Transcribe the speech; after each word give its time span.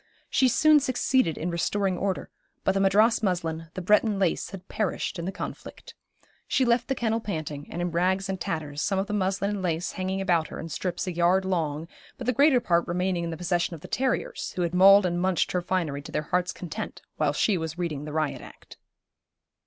She 0.31 0.47
soon 0.47 0.79
succeeded 0.79 1.37
in 1.37 1.51
restoring 1.51 1.95
order, 1.95 2.31
but 2.63 2.71
the 2.71 2.79
Madras 2.79 3.21
muslin, 3.21 3.69
the 3.75 3.83
Breton 3.83 4.17
lace 4.17 4.49
had 4.49 4.67
perished 4.67 5.19
in 5.19 5.25
the 5.25 5.31
conflict. 5.31 5.93
She 6.47 6.65
left 6.65 6.87
the 6.87 6.95
kennel 6.95 7.19
panting, 7.19 7.71
and 7.71 7.83
in 7.83 7.91
rags 7.91 8.27
and 8.27 8.41
tatters, 8.41 8.81
some 8.81 8.97
of 8.97 9.05
the 9.05 9.13
muslin 9.13 9.51
and 9.51 9.61
lace 9.61 9.91
hanging 9.91 10.19
about 10.19 10.47
her 10.47 10.59
in 10.59 10.69
strips 10.69 11.05
a 11.05 11.13
yard 11.13 11.45
long, 11.45 11.87
but 12.17 12.25
the 12.25 12.33
greater 12.33 12.59
part 12.59 12.87
remaining 12.87 13.25
in 13.25 13.29
the 13.29 13.37
possession 13.37 13.75
of 13.75 13.81
the 13.81 13.87
terriers, 13.87 14.53
who 14.55 14.63
had 14.63 14.73
mauled 14.73 15.05
and 15.05 15.21
munched 15.21 15.51
her 15.51 15.61
finery 15.61 16.01
to 16.01 16.11
their 16.11 16.23
hearts' 16.23 16.51
content, 16.51 17.03
while 17.17 17.31
she 17.31 17.55
was 17.55 17.77
reading 17.77 18.05
the 18.05 18.11
Riot 18.11 18.41
Act. 18.41 18.77